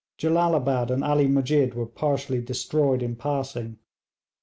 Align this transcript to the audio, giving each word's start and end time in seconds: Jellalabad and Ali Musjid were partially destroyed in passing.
Jellalabad 0.17 0.89
and 0.89 1.03
Ali 1.03 1.27
Musjid 1.27 1.75
were 1.75 1.85
partially 1.85 2.41
destroyed 2.41 3.03
in 3.03 3.15
passing. 3.15 3.77